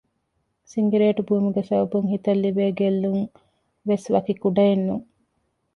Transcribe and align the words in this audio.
ސިނގިރޭޓު 0.71 1.21
ބުއިމުގެ 1.27 1.61
ސަބަބުން 1.69 2.07
ހިތަށް 2.13 2.41
ލިބޭ 2.43 2.65
ގެއްލުންވެސް 2.79 4.07
ވަކި 4.13 4.33
ކުޑައެއް 4.41 4.83
ނޫން 4.87 5.07